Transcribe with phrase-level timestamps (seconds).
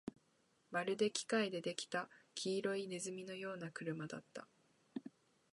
[0.71, 4.47] まるで機械で出来た黄色い鼠のような車だった